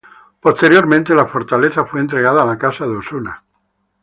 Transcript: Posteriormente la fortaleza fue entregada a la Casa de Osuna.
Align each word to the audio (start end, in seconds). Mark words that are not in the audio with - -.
Posteriormente 0.41 1.13
la 1.13 1.27
fortaleza 1.27 1.85
fue 1.85 1.99
entregada 1.99 2.41
a 2.41 2.45
la 2.47 2.57
Casa 2.57 2.85
de 2.87 2.95
Osuna. 2.97 3.43